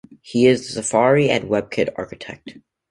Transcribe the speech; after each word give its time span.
He 0.23 0.47
is 0.47 0.65
the 0.73 0.81
Safari 0.81 1.29
and 1.29 1.43
WebKit 1.47 1.89
Architect. 1.95 2.57